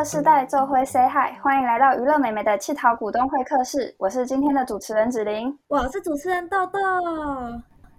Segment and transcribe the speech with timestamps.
[0.00, 6.78] 乐世代做会 say hi，欢迎来到娱乐美眉的气桃股东会客室，我是今天的主持人子琳，我是主持人豆豆。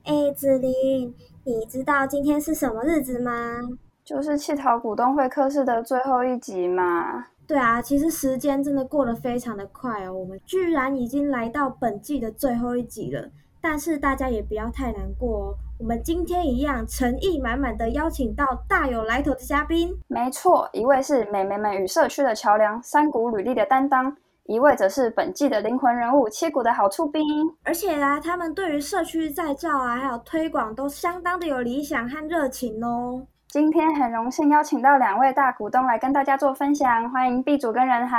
[0.05, 1.13] 哎，子琳，
[1.43, 3.59] 你知道今天是什么日子吗？
[4.03, 7.23] 就是气桃股东会客室的最后一集嘛。
[7.45, 13.29] 对啊，其实时间真的过得非常的快哦，我们居然已经来到本季的最后一集了。
[13.61, 19.91] 但是大家也不要太难过哦，我们今天一样诚意满满的邀请到大有来头的嘉宾。
[20.07, 24.13] 没错，一位是美眉们与社区的桥梁，三股履历的担当；
[24.43, 27.23] 一位则是本季的灵魂人物，七股的好处兵。
[27.63, 33.25] 而且啊，他们对于社区再造啊，还有推广都相当的有理想和热情哦。
[33.47, 38.17] 今天很荣幸邀请到两位大股东来跟大家做分享，欢迎 B 组跟人豪。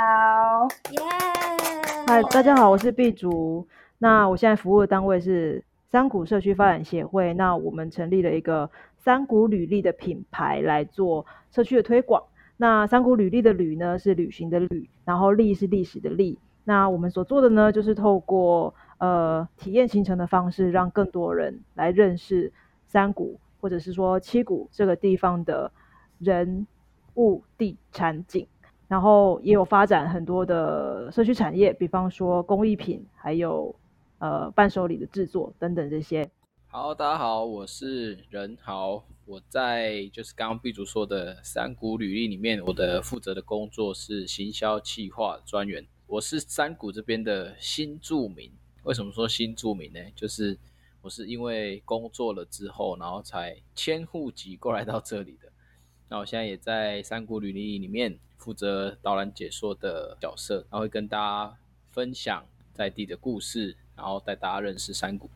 [0.91, 0.99] 耶！
[2.07, 3.65] 嗨，大家好，我是 B 组。
[3.99, 7.35] 那我现在服务的单位是三股社区发展协会。
[7.35, 12.23] 那我们成立了一个三股履历的品牌来做社区的推广。
[12.57, 16.39] 那三股履历的履呢是旅行的旅，然后历是历史的历。
[16.63, 22.51] 那我们所做的呢，就是透过呃体验行程的方式，让更多人来认识
[22.87, 25.71] 三股，或者是说七股这个地方的
[26.17, 26.65] 人
[27.17, 28.47] 物地产景。
[28.87, 33.75] 然后也有发展很多的社区产业，比方说工艺品，还有。
[34.23, 36.31] 呃，伴手礼的制作等等这些。
[36.67, 45.85] 好，大家好，我是任豪，我在就是刚刚 B 组说的山谷履历里面，我的负责的工作是行销企划专员。
[46.07, 48.49] 我是山谷这边的新住民。
[48.83, 49.99] 为什么说新住民呢？
[50.15, 50.57] 就是
[51.01, 55.51] 我是因为工作了之后，然后才迁户籍过来到这里的。
[56.07, 61.57] 那我现在也在山谷履历里面负责导览解说的角色，然后会跟大家
[61.91, 63.75] 分享在地的故事。
[64.03, 65.29] 然后带大家认识山谷。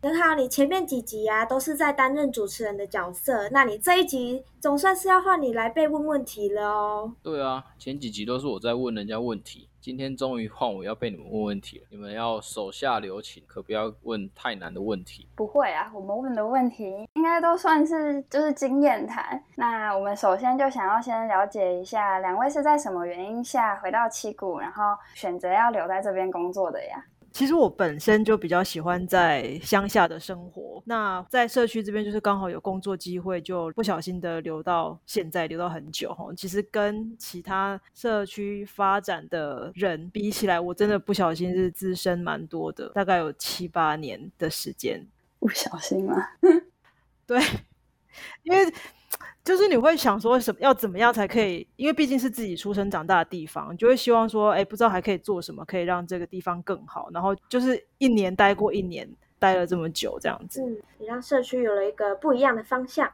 [0.00, 7.12] 很好，你前面几集啊都是在担任主持人的角色，那你这一集总算是要换你来被问问题了哦。
[7.22, 11.84] 对啊，前几集都是我在问人家问题，今天终于换我要被你们问问题了。
[11.88, 15.28] 你们要手下留情，可不要问太难的问题。
[15.36, 19.40] 不会啊，我们问的问题应该都算是就是经验谈。
[19.54, 24.82] 那我们首先就想要先了解一下，两位是在什么原因下回到七谷，然后
[25.14, 27.04] 选择要留在这边工作的呀？
[27.32, 36.26] 其实我本身就比较喜欢在乡下的生活，那在社区这边就是刚好有工作机会，就不小心的留到现在，留到很久哈。
[36.36, 45.06] 其实跟其他社区发展的人比起来，我真的不小心是资深蛮多的，大概有七八年的时间。
[45.40, 46.14] 不小心吗？
[47.26, 47.40] 对，
[48.44, 48.72] 因为。
[49.44, 51.66] 就是你会想说什么要怎么样才可以？
[51.76, 57.08] 因为毕竟是自己出生长大的地方，就会希望说，哎，不知道还可以做什么，可以让这个地方更好。
[57.12, 59.08] 然后就是一年待过一年，
[59.38, 63.10] 待了这么久这样子，嗯，也让社区有了一个不一样的方向。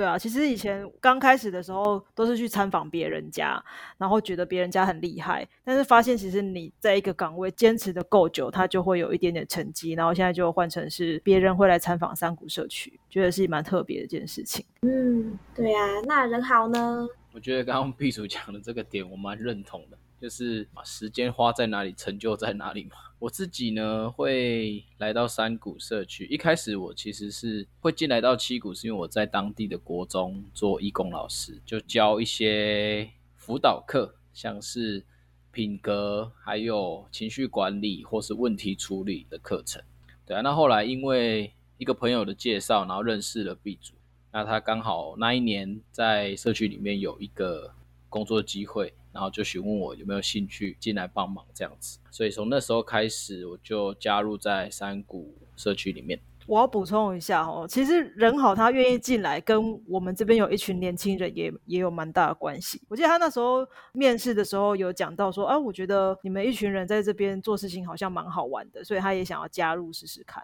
[0.00, 3.62] 对啊，其实以前刚开始的时候都是去参访别人家，
[3.98, 9.92] 然后觉得别人家很厉害，但是发现其实你在一个岗位坚持的够久，它就会有一点点成绩。
[9.92, 14.64] 然后现在就换成是别人会来参访山谷社区，觉得是蛮特别的一件事情。
[14.80, 17.06] 嗯，对啊，那人好呢？
[17.34, 19.98] 我觉得刚刚 毕主讲的这个点，我蛮认同的。
[20.20, 22.96] 就是把时间花在哪里，成就在哪里嘛。
[23.18, 26.26] 我自己呢，会来到山谷社区。
[26.26, 35.04] 一开始我其实是会进来到七谷，是因为我在当地的国中做义工老师，就教一些辅导课，像是
[35.50, 39.82] 品格、还有情绪管理或是问题处理的课程。
[40.26, 43.94] 对啊，那后来因为一个朋友的介绍，然后认识了 B 组，
[44.32, 47.74] 那他刚好那一年在社区里面有一个
[48.08, 48.94] 工作机会。
[49.12, 56.20] 然后就询问我有没有兴趣进来帮忙这样子，所以从那时候开始，我就加入在山谷社区里面。
[56.46, 62.80] 我要补充一下哦，其实人好，他愿意进来，跟我们这边有一群年轻人也也有蛮大的关系。
[62.88, 70.42] 我记得他那时候面试的时候有讲到说，啊，我觉得你们一群人在这边做事情好像蛮好玩的，所以他也想要加入试试看。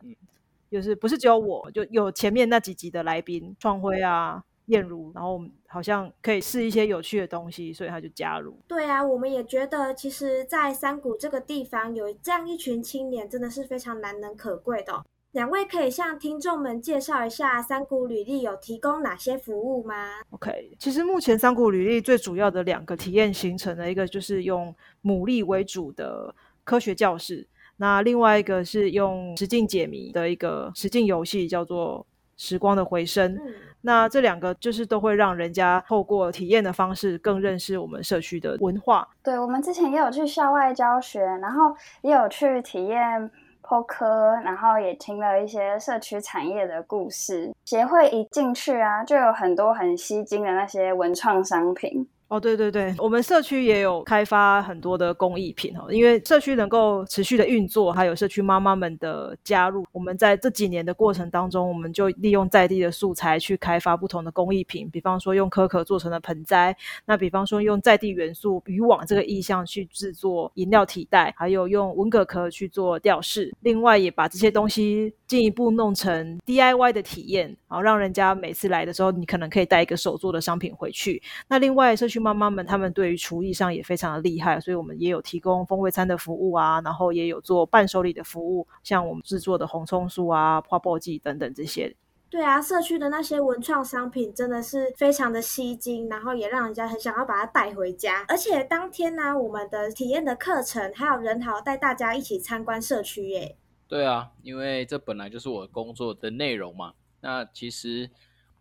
[0.70, 4.44] 就是不是只有我，就有前面那几集的来宾创辉啊。
[4.66, 8.58] 燕如，然后好像可以试一些有趣的东西，所以他就加入。
[8.66, 15.04] 对啊，我们也觉得，其实，在山谷这个地方有这样一群青年，真的是非常难能可贵的。
[15.32, 24.74] 两位可以向听众们介绍一下山谷履历有提供哪些服务吗？OK，其实目前山谷履历最主要的两个体验形成的一个就是用
[25.04, 26.34] 牡蛎为主的
[26.64, 27.46] 科学教室，
[27.76, 32.06] 那另外一个是用实境解谜的一个实境游戏，叫做
[32.38, 33.38] 时光的回声。
[33.86, 39.06] 那这两个就是都会让人家透过体验的方式更认识我们社区的文化。
[39.22, 41.72] 对，我们之前也有去校外教学，然后
[42.02, 43.30] 也有去体验
[43.62, 47.54] 剖科，然后也听了一些社区产业的故事。
[47.64, 52.08] 协会一进去啊，就有很多很吸睛的那些文创商品。
[52.28, 81.22] 哦，对对对，我们社区也有开发很多的工艺品哦，因为社区能够持续的运作，还有社区妈妈们的加入，我们在这几年的过程当中，我们就利用在地的素材去开发不同的工艺品，比方说用可可做成的盆栽，那比方说用在地元素渔网这个意象去制作饮料提袋，还有用文蛤壳去做吊饰，另外也把这些东西进一步弄成 DIY 的体验，然后让人家每次来的时候，你可能可以带一个手做的商品回去。
[81.46, 91.94] 那另外社区妈妈们，他们对于厨艺上也非常的厉害，所以我们也有提供风味餐的服务啊，然后也有做伴手礼的服务，像我们制作的红葱酥啊、花爆剂等等这些。
[92.28, 98.24] 对啊，社区的那些文创商品真的是非常的吸睛，然后也让人家很想要把它带回家。
[98.28, 103.56] 而且当天呢，我们的体验的课程还有人豪带大家一起参观社区耶。
[103.88, 106.94] 对啊，因为这本来就是我工作的内容嘛。
[107.20, 108.10] 那其实。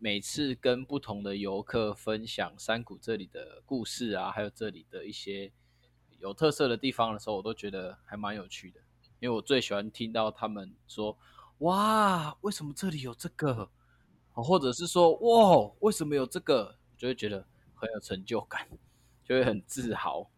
[0.05, 5.51] 每次跟不同的游客分享山谷这里的故事啊，还有这里的一些
[6.19, 8.79] 有特色的地方的时候，我都觉得还蛮有趣的。
[9.19, 11.17] 因为我最喜欢听到他们说
[11.65, 13.67] ：“哇，为什么这里有这个？”
[14.31, 17.43] 或者是说：“哇，为什么有这个？”就会觉得
[17.73, 18.67] 很有成就感，
[19.23, 20.29] 就会很自豪。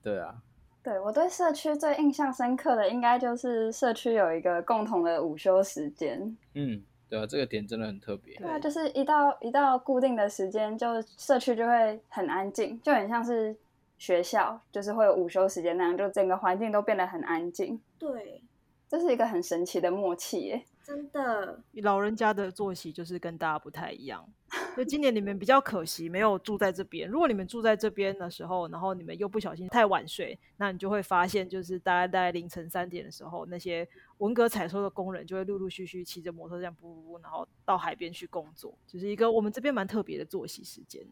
[0.00, 0.40] 对啊，
[0.84, 6.38] 对我对社区最印象深刻的，应该就是社区有一个共同的午休时间。
[6.54, 6.84] 嗯。
[7.08, 8.36] 对啊，这个点真的很特别。
[8.36, 13.56] 对啊，就是一到一到固定的时间，就社区就会很安静，就很像是
[13.96, 17.80] 学校，就是会有午休时间那样，就整个环境都变得很安静。
[17.98, 18.42] 对，
[18.88, 20.64] 这是一个很神奇的默契耶。
[20.84, 24.26] 真的，老人家的作息就是跟大家不太一样。
[24.74, 27.06] 就今年你们比较可惜，没有住在这边。
[27.06, 33.86] 如果你们住在这边的时候，然后你们又不小心太晚睡，那你就会发现，就是大概大概凌晨三点的时候，那些
[34.18, 41.06] 文革采收的工人就会陆陆续续骑着摩托这样噗噗噗，然后到海边去工作，就是一个我们这边蛮特别的作息时间。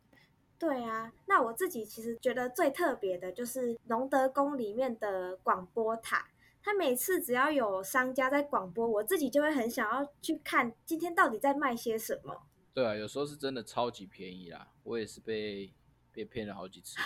[0.58, 6.28] 对啊，那我自己其实觉得最特别的就是隆德宫里面的广播塔。
[6.62, 12.42] 他每次只要有商家在广播，我自己就会很想要去看今天到底在卖些什么。
[12.74, 15.72] 对啊，有时候是真的超级便宜啦，我也是被
[16.10, 16.96] 被骗了好几次。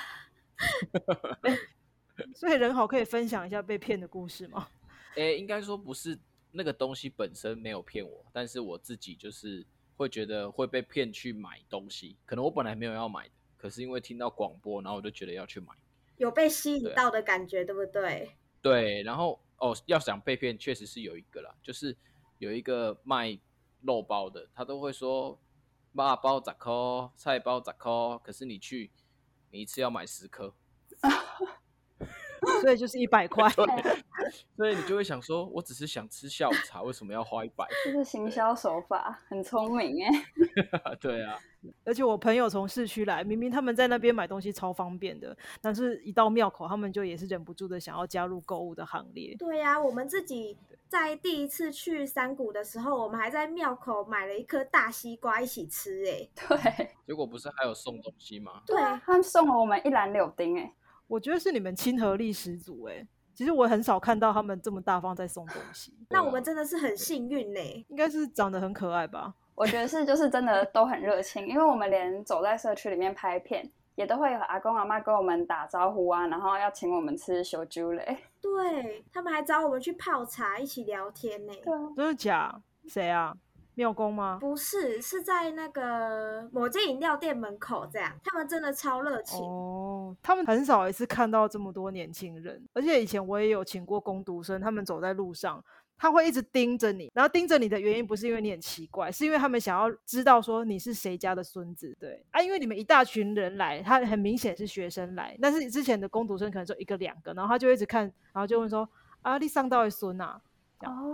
[2.34, 4.68] 所以人好可以分享一下被骗的故事吗？
[5.16, 6.18] 哎，应该说不是
[6.52, 9.66] 那个东西本身没有骗我，但是我自己就是
[9.96, 12.16] 会觉得会被骗去买东西。
[12.24, 15.72] 可能我本来没有要买的，可是因为听到广播，然后我就觉得要去买，
[16.16, 18.30] 有被吸引到的感觉，对不对？
[18.62, 19.40] 对，然后。
[19.62, 21.94] 哦，要想被骗，确实是有一个啦，就是
[22.38, 23.38] 有一个卖
[23.82, 25.38] 肉包的，他都会说
[25.92, 28.90] 肉包十块，菜包十块，可是你去，
[29.50, 30.54] 你一次要买十颗，
[32.60, 33.48] 所以就是一百块。
[34.56, 37.66] 所以你就会想说，我只是想吃下午茶，为什么要花一百？
[37.84, 40.10] 这是行销手法，很聪明哎。
[41.00, 41.38] 对啊，
[41.84, 49.34] 而且我朋友从市区来，明明他们在那边买东西超方便的，但是一到庙口，他们就也是忍不住的想要加入购物的行列。
[49.38, 50.56] 对呀，我们自己
[50.86, 56.28] 在第一次去山谷的时候，我们还在庙口买了一颗大西瓜一起吃哎。
[56.46, 58.62] 对，结果不是还有送东西吗？
[58.66, 60.72] 对，他们送了我们一篮柳丁哎，
[61.10, 63.04] 我觉得是你们亲和力十足哎。
[63.34, 67.60] 其实我很少看到他们这么大方在送东西，那我们真的是很幸运呢。
[67.88, 69.34] 应该是长得很可爱吧？
[69.54, 78.18] 我觉得是，就是真的都很热情，因为我们连走在社区里面拍片，也都会有阿公阿妈跟我们打招呼啊，然后要请我们吃小猪嘞。
[78.40, 81.52] 对他们还找我们去泡茶，一起聊天呢。
[81.64, 82.60] 对，真的假？
[82.86, 83.34] 谁啊？
[83.80, 84.36] 庙公吗？
[84.38, 88.12] 不是，是在那个某间饮料店门口这样。
[88.22, 90.14] 他们真的超热情哦。
[90.22, 95.64] 他们很少一次看到这么多年轻人，而且以前我也有请过工读生，他们走在路上，
[95.96, 97.10] 他会一直盯着你。
[97.14, 101.96] 然后盯着你的原因不是因为你很奇怪，是因为他们想要知道说你是谁家的孙子。
[101.98, 108.02] 对啊，因为你们一大群人来，他很明显是学生来，但是之前的工读生可能就一个两个，然后他就一直看，
[108.34, 108.86] 然后就问说
[109.22, 110.38] ：“啊，你上到的孙啊？”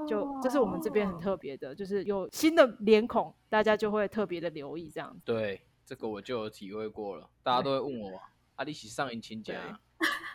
[0.08, 5.22] 就这是我们这边很特别的，就是有新的脸孔，大家就会特别的留意这样子。
[5.24, 8.20] 对，这个我就有体会过了，大家都会问我
[8.56, 9.80] ：“阿你喜上瘾亲家，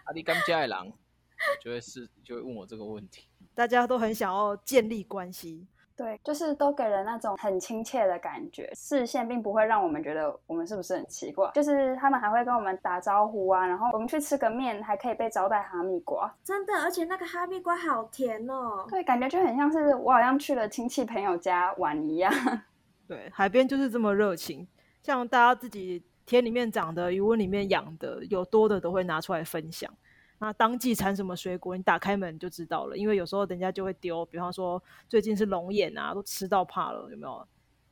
[0.03, 0.91] 阿你刚家的狼，
[1.63, 3.27] 就会是就会问我这个问题。
[3.53, 5.67] 大家都很想要建立关系。
[6.01, 11.51] 对，就是都给人那种很亲切的感觉，视线并不会让我们觉得我们是不是很奇怪。
[11.53, 18.83] 就是他们还会跟我们打招呼啊，然后我们去吃个面，还可以被招待哈密瓜，真的，而且那个哈密瓜好甜哦。
[18.89, 22.33] 对，感觉就很像是我好像去了亲戚朋友家玩一样。
[23.07, 24.67] 对，海边就是这么热情，
[25.03, 29.93] 像大家自己田里面长的、鱼窝里面养的，有多的都会拿出来分享。
[30.41, 32.97] 那当季产什么水果，你打开门就知道了。
[32.97, 37.47] 因为有时候人家就会丢，比方说最近是龙眼啊，都吃到怕了，有没有？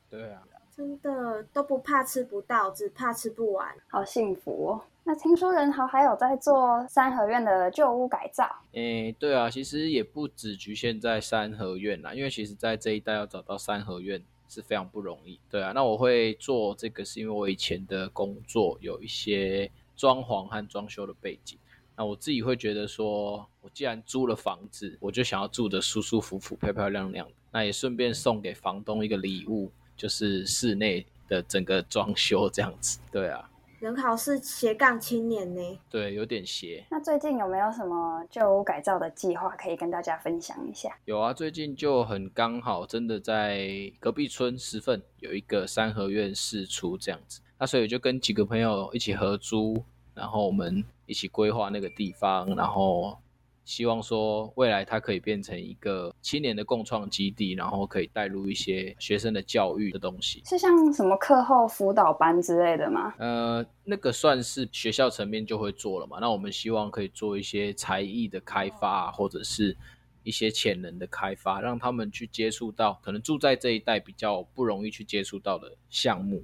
[0.10, 0.42] 对啊，
[0.76, 3.76] 真的都不怕吃不到，只怕吃不完。
[3.88, 4.82] 好幸福哦！
[5.04, 8.50] 那听说仁豪还有在做三合院的旧屋改造。
[8.72, 15.40] 诶，对啊，其实也不只局限在三合院啦，因为其实在这一带要找到三合院是非常不容易。
[15.52, 21.60] 对啊，那我会做这个是因为我以前的工作有一些装潢和装修的背景。
[22.00, 27.34] 那我自己会觉得说，我既然租了房子，我就想要住的舒舒服服、漂漂亮亮的。
[27.52, 33.00] 那也顺便送给房东一个礼物，就是室内的整个装修这样子。
[33.12, 33.52] 对啊，
[33.82, 35.62] 人好是斜杠青年呢。
[35.90, 36.86] 对，有点斜。
[36.90, 40.98] 那最近有没有什么旧屋改造的计划可以跟大家分享一下？
[41.04, 47.42] 有啊，最近就很刚好，真的在隔壁村十份有一个三合院试出这样子。
[47.60, 49.84] 那所以就跟几个朋友一起合租，
[50.20, 53.18] 然后我们一起规划那个地方，然后
[53.64, 60.44] 希望说未来它可以变成一个青年的共创基地，然后可以带入一些学生的教育的东西。
[60.46, 63.14] 是像什么课后辅导班之类的吗？
[63.18, 66.18] 呃，那个算是学校层面就会做了嘛。
[66.20, 69.78] 那我们希望可以做一些才艺的开发，或者是
[70.24, 76.44] 一些潜能的开发，让他们去接触到可能住在这一带比较不容易去接触到的项目，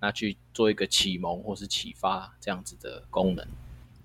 [0.00, 3.46] 那去做一个启蒙或是启发这样子的功能。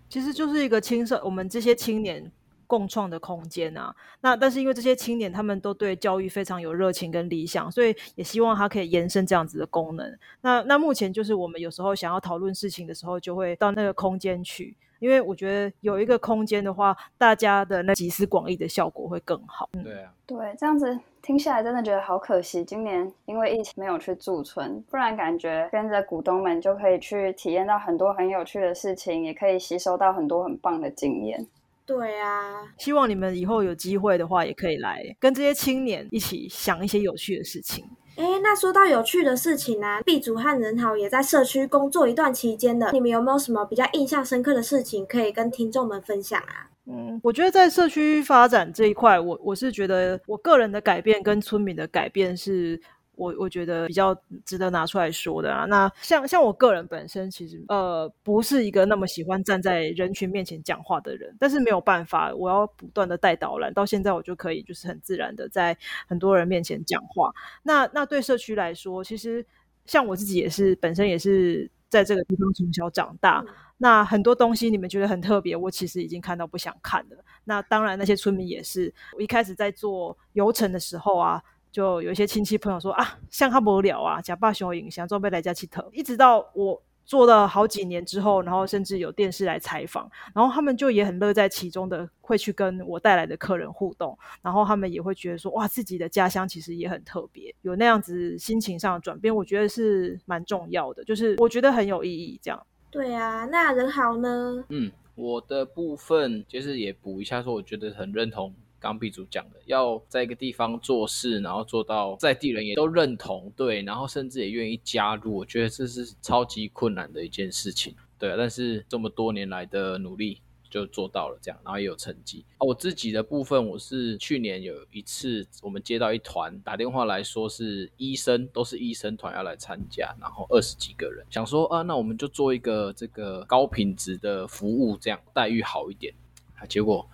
[0.10, 2.32] 其实就是一个青少我们这些青年
[2.68, 3.96] 共创的空间啊。
[4.22, 10.18] 那但是因为这些青年他们都对教育非常有热情跟理想，所以也希望它可以延伸这样子的功能。
[10.42, 19.70] 那那目前就是我们有时候想要讨论事情的时候，就会到那个空间去，因为我觉得有一个空间的话，大家的那集思广益的效果会更好。
[19.84, 31.48] 对啊，对，这样子听下来真的觉得好可惜，今年因为疫情没有去驻村，不然感觉跟着股东们就可以去体验到很多很有趣的事情，也可以吸收到很多很棒的经验。
[31.86, 37.86] 对啊，希望你们以后有机会的话，也可以来跟这些青年一起想一些有趣的事情。
[38.16, 46.70] 哎，那说到有趣的事情啊，B 组和仁豪也在社区工作一段期间的，你们有没有什么比较印象深刻的事情可以跟听众们分享啊？
[46.86, 52.80] 嗯，我觉得在社区发展这一块，我我是觉得我个人的改变跟村民的改变是。
[53.16, 65.78] 我我觉得比较值得拿出来说的啊，那像像我个人本身其实呃不是一个那么喜欢站在人群面前讲话的人，但是没有办法，我要不断的带导览，到现在我就可以就是很自然的在
[66.08, 67.32] 很多人面前讲话。
[67.62, 69.46] 那那对社区来说，其实
[69.86, 73.46] 像我自己也是本身也是在这个地方从小长大，
[73.78, 77.24] 那很多东西你们觉得很特别，我其实已经看到不想看了。
[77.44, 81.44] 那当然那些村民也是，我一开始在做游程的时候啊。
[81.74, 102.40] 就有一些亲戚朋友说啊，像他无聊啊，假扮熊影像准备来家去头，一直到我做了好几年之后，然后甚至有电视来采访，然后他们就也很乐在其中的，会去跟我带来的客人互动，然后他们也会觉得说，哇，自己的家乡其实也很特别，有那样子心情上的转变，我觉得是蛮重要的，就是我觉得很有意义。
[102.42, 104.64] 这样，对啊，那人好呢？
[104.70, 108.54] 嗯，我的部分就是也补一下，说我觉得很认同。
[108.84, 118.36] 刚 B 组讲的，要在一个地方做事，然后做到在地人也都认同，对，然后甚至也愿意加入，我觉得这是超级困难的一件事情，对。
[118.38, 122.44] 但是这么多年来的努力就做到了这样，然后也有成绩。
[122.58, 136.14] 啊我自己的部分，我是去年有一次，我们接到一团打电话来说是医生，都是医生团要来参加，然后二十几个人，想说啊，那我们就做一个这个高品质的服务，这样待遇好一点，
[136.58, 137.08] 啊，结果。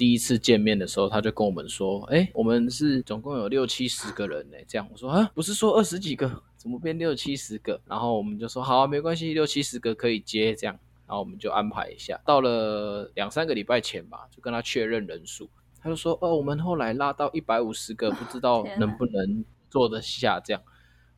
[0.00, 10.74] 第一次见面的时候，他就跟我们说：“哎，我们是总共有六七十个人呢。”这样我说：“啊，不是说二十几个，怎么变六七十个？”然后我们就说：“好啊，没关系，六七十个可以接。”这样，
[11.06, 12.18] 然后我们就安排一下。
[12.24, 15.50] 到了两三个礼拜前吧，就跟他确认人数，
[15.82, 20.62] 他就说：“哦，我们后来拉到一百五十个，不知道能不能做得下。”这样。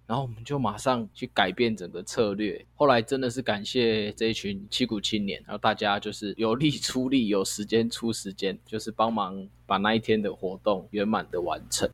[0.06, 2.64] 然后我们就马上去改变整个策略。
[2.74, 11.88] 后来真的是感谢这一群七股青年，然后大家就是有力出力，有时间出时间，就是帮忙把那一天的活动圆满的完成。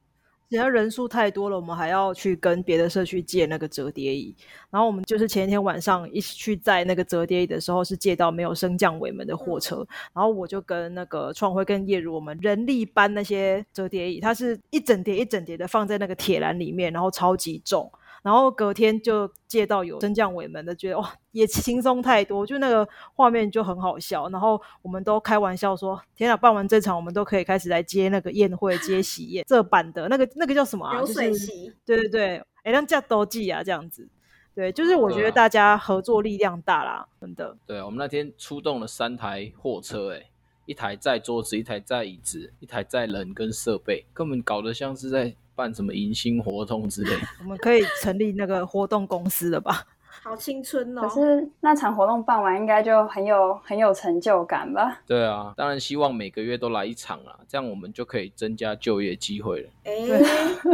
[0.48, 4.34] 人家人数太多了，我们还要去跟别的社区借那个折叠椅。
[4.70, 9.86] 然后我们就是前一天晚上一起去载那个折叠椅的时候，是借到没有升降尾门的货车。
[10.14, 17.90] 然后我就跟那个创辉跟叶如，我们人力搬那些折叠椅，它是一整叠一整叠的放在那个铁栏里面，然后超级重。
[18.22, 24.28] 然后隔天就借到有升降尾门的，觉得哇也轻松太多，就那个画面就很好笑。
[24.30, 30.96] 然后我们都开玩笑说：“天啊，办完这场，我们都可以开始来接那个宴会、接喜宴这版的那个那个叫什么啊？
[30.96, 31.72] 流水席。
[31.86, 34.08] 对对对，哎，让叫都记啊，这样子。
[34.54, 37.56] 对，就是我觉得大家合作力量大啦，真的。
[37.66, 40.28] 对，我们那天出动了三台货车，哎，
[40.66, 45.36] 一台载桌子，一台载椅子，一台载人跟设备，根本搞得像是在。
[45.58, 47.22] 办什么迎新活动之类的。
[47.42, 49.82] 我们可以成立那个活动公司了吧？
[50.22, 51.00] 好青春哦！
[51.02, 55.00] 可是那场活动办完，应该就很有很有成就感吧？
[55.06, 59.70] 对啊，当然希望每个月都来一场啦，这样我们就可以增加就业机会了。
[59.84, 59.92] 哎，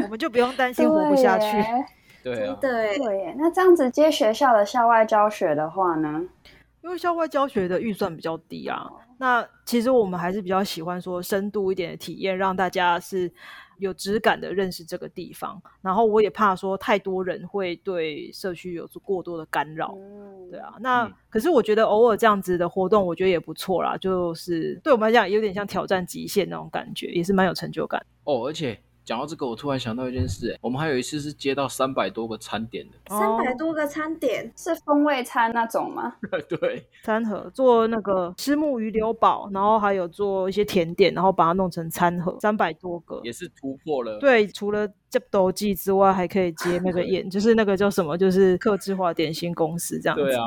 [0.03, 1.47] 我们就不用担心活不下去。
[2.23, 3.35] 对啊，对对耶。
[3.39, 6.23] 那这样子接学校的校外教学的话呢？
[6.83, 13.31] 因为校外教学的预算比较低啊，那其实我们还是比较喜欢说深度一点的体验，让大家是。
[13.79, 19.97] 有质感的认识这个地方，然后我也怕说太多人会对社区有过多的干扰，
[20.51, 20.75] 对啊。
[20.81, 28.79] 那可是我觉得偶尔这样子的活动，我觉得也不错啦，就是对我们来讲有点像挑战极限那种感觉，也是蛮有成就感哦，而且。
[29.05, 36.17] 讲到这个，我突然想到一件事，哎，我们还有一次是接到三百多个餐点的，三百多个餐点是风味餐那种吗？
[36.49, 44.19] 对，餐盒做那个虱目鱼柳堡，然后还有做一些甜点，然后把它弄成餐盒，三百多个也是突破了。
[44.19, 50.25] 对，除了接斗记之外，还可以接那个宴， 就是那个叫什么，就是客制化点心公司这样子。
[50.25, 50.47] 对啊。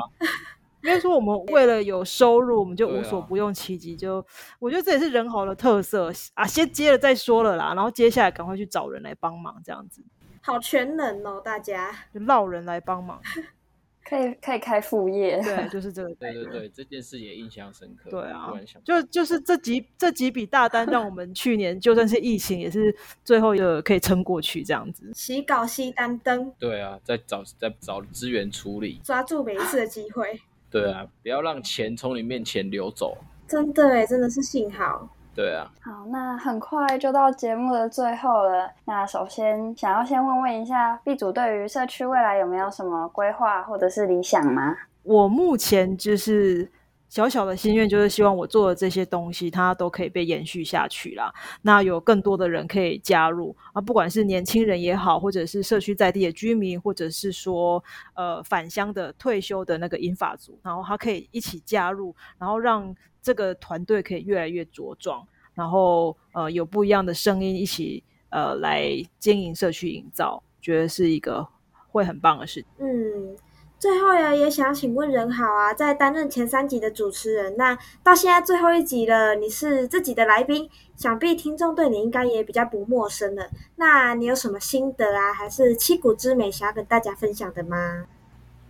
[0.82, 3.96] 应该说，我们为了有收入，我们就无所不用其极。
[3.96, 4.24] 就
[4.58, 6.46] 我觉得这也是人豪的特色啊！
[6.46, 10.02] 先接了再说了啦，然后接下来赶快去找人来帮忙，这样子。
[10.40, 13.20] 好全能哦，大家就捞人来帮忙，
[14.08, 15.38] 可以可以开副业。
[15.42, 16.14] 对，就是这个。
[16.14, 18.08] 对对对，这件事也印象深刻。
[18.08, 18.50] 对啊，
[18.84, 22.94] 就就是这几这几笔大单，让我们去年就算是疫情，也是
[23.24, 25.10] 最后一个可以撑过去这样子。
[25.12, 26.50] 洗稿吸单灯。
[26.58, 30.40] 对啊，在找在找资源处理，抓住每一次的机会。
[30.70, 33.16] 对啊，不要让钱从你面前流走。
[33.46, 35.08] 真的哎，真的是幸好。
[35.34, 35.70] 对啊。
[35.80, 38.70] 好，那很快就到节目的最后了。
[38.84, 44.76] 那首先想要先问问一下，B 组对于社区未来有没有什么规划或者是理想吗？
[45.02, 46.70] 我目前就是。
[47.08, 51.32] 小小的心愿就是希望我做的这些东西，它都可以被延续下去啦。
[51.62, 57.82] 那有更多的人可以加入啊，不管是年轻人也好，或者是社区在地的居民，或者是说
[58.14, 68.86] 呃返乡的退休的那个银发族，然后他可以一起加入，然后让这个团队可以越来越茁壮，然后呃有不一样的声音一起呃来
[69.18, 71.48] 经营社区营造，觉得是一个
[71.90, 72.64] 会很棒的事。
[72.78, 73.36] 嗯。
[73.78, 83.48] 最后呀，也想请问任好啊，在担任前三集的主持人，那到现在最后一集了，你是自己的来宾，想必听众对你应该也比较不陌生了。
[83.76, 88.06] 那你有什么心得啊，还是七股之美想要跟大家分享的吗？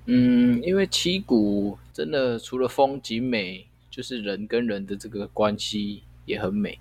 [0.05, 6.79] 嗯，因为七股真的除了风景美，就是人跟人的这个关系也很美，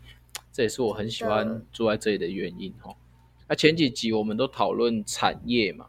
[0.51, 2.93] 这也是我很喜欢住在这里的原因哦。
[3.47, 5.85] 那前几集我们都讨论产业嘛。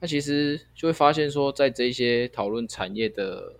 [0.00, 3.54] 那其实就会发现说，在这些讨论产业的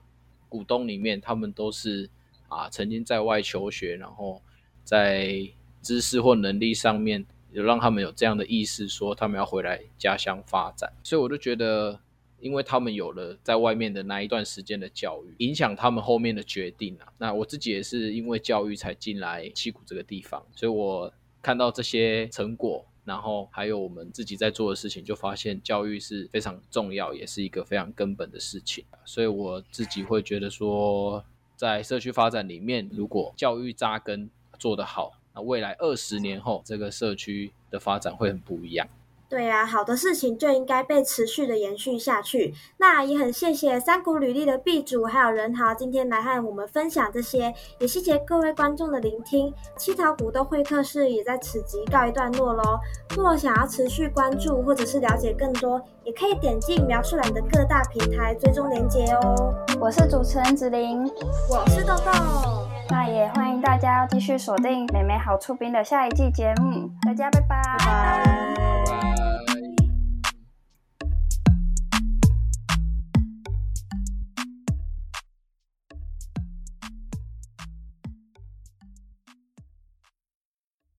[0.49, 2.09] 股东里面，他们都是
[2.49, 4.41] 啊曾经在外求学，然后
[4.85, 5.49] 在
[5.83, 10.93] 知识或能力上面有让他们有这样的意识，说他们要回来家乡发展。
[11.03, 11.99] 所以我就觉得，
[12.39, 17.13] 因为他们有了在外面的那一段时间的教育，影响他们后面的决定啊。
[17.19, 22.87] 那我自己也是因为教育才进来七股这个地方，所以我看到这些成果。
[23.09, 28.85] 然后还有我们自己在做的事情，就发现教育是非常重要，也是一个非常根本的事情。
[29.07, 31.25] 所以我自己会觉得说，
[31.57, 38.87] 在社区发展里面，如果教育扎根做得好，那未来二十年后，这个社区的发展会很不一样。
[39.29, 42.55] 对呀，好的事情就应该被持续的延续下去。
[42.79, 49.53] 那也很谢谢三股履历的 B 主还有任豪今天来和我们分享这些，也谢谢各位观众的聆听。
[49.77, 52.79] 七桃股东会客室也在此集告一段落喽。
[53.17, 59.55] 若想要持续关注或者是了解更多，也可以点进描述栏的各大平台追踪连接哦。
[59.79, 61.05] 我是主持人子玲，
[61.51, 66.91] 我是豆豆，那也欢迎大家继续锁定美美好出兵的下一季节目。
[67.05, 68.68] 大家拜拜。